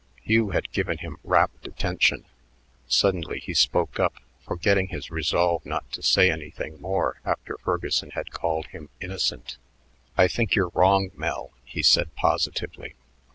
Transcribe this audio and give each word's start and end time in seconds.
Hugh 0.23 0.49
had 0.49 0.71
given 0.71 0.97
him 0.97 1.17
rapt 1.23 1.67
attention. 1.67 2.25
Suddenly 2.87 3.39
he 3.39 3.53
spoke 3.53 3.99
up, 3.99 4.15
forgetting 4.43 4.87
his 4.87 5.11
resolve 5.11 5.63
not 5.63 5.91
to 5.91 6.01
say 6.01 6.31
anything 6.31 6.81
more 6.81 7.21
after 7.23 7.55
Ferguson 7.59 8.09
had 8.15 8.31
called 8.31 8.65
him 8.69 8.89
"innocent." 8.99 9.57
"I 10.17 10.27
think 10.27 10.55
you're 10.55 10.71
wrong, 10.73 11.11
Mel," 11.13 11.51
he 11.63 11.83
said 11.83 12.15
positively. 12.15 12.95